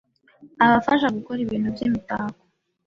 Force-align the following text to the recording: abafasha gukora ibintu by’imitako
abafasha 0.65 1.07
gukora 1.15 1.39
ibintu 1.45 1.67
by’imitako 1.75 2.39